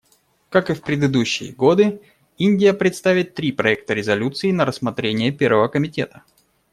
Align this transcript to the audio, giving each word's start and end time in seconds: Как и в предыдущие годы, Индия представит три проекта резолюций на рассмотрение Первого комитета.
Как 0.49 0.71
и 0.71 0.73
в 0.73 0.81
предыдущие 0.81 1.51
годы, 1.53 2.01
Индия 2.39 2.73
представит 2.73 3.35
три 3.35 3.51
проекта 3.51 3.93
резолюций 3.93 4.51
на 4.51 4.65
рассмотрение 4.65 5.31
Первого 5.31 5.67
комитета. 5.67 6.23